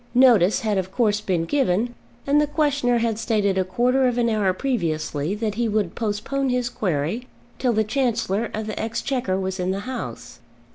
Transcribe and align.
Notice 0.15 0.61
had 0.61 0.79
of 0.79 0.91
course 0.91 1.21
been 1.21 1.45
given, 1.45 1.93
and 2.25 2.41
the 2.41 2.47
questioner 2.47 2.97
had 2.97 3.19
stated 3.19 3.55
a 3.59 3.63
quarter 3.63 4.07
of 4.07 4.17
an 4.17 4.31
hour 4.31 4.51
previously 4.51 5.35
that 5.35 5.53
he 5.53 5.69
would 5.69 5.93
postpone 5.93 6.49
his 6.49 6.71
query 6.71 7.27
till 7.59 7.73
the 7.73 7.83
Chancellor 7.83 8.49
of 8.51 8.65
the 8.65 8.79
Exchequer 8.79 9.39
was 9.39 9.59
in 9.59 9.69
the 9.69 9.81
House. 9.81 10.39